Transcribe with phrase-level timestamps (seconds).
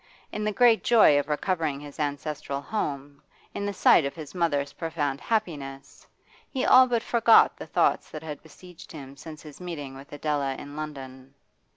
[0.31, 3.21] In the great joy of recovering his ancestral home,
[3.53, 6.07] in the sight of his mother's profound happiness,
[6.49, 10.55] he all but forgot the thoughts that had besieged him since his meetings with Adela
[10.55, 11.35] in London.